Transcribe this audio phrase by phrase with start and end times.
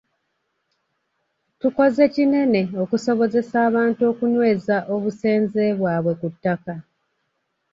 [1.59, 6.73] Tukoze kinene okusobozesa abantu okunyweza obusenze bwabwe ku ttaka.